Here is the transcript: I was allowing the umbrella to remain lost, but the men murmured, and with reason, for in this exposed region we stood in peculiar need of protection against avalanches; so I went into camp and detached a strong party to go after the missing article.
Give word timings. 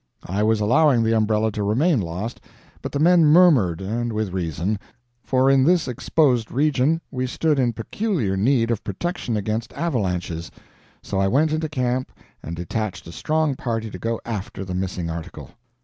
I 0.25 0.41
was 0.41 0.59
allowing 0.59 1.03
the 1.03 1.13
umbrella 1.15 1.51
to 1.51 1.61
remain 1.61 2.01
lost, 2.01 2.41
but 2.81 2.91
the 2.91 2.97
men 2.97 3.23
murmured, 3.23 3.81
and 3.81 4.11
with 4.11 4.33
reason, 4.33 4.79
for 5.23 5.47
in 5.47 5.63
this 5.63 5.87
exposed 5.87 6.51
region 6.51 6.99
we 7.11 7.27
stood 7.27 7.59
in 7.59 7.71
peculiar 7.71 8.35
need 8.35 8.71
of 8.71 8.83
protection 8.83 9.37
against 9.37 9.73
avalanches; 9.73 10.49
so 11.03 11.19
I 11.19 11.27
went 11.27 11.51
into 11.51 11.69
camp 11.69 12.11
and 12.41 12.55
detached 12.55 13.05
a 13.05 13.11
strong 13.11 13.53
party 13.55 13.91
to 13.91 13.99
go 13.99 14.19
after 14.25 14.65
the 14.65 14.73
missing 14.73 15.07
article. 15.07 15.51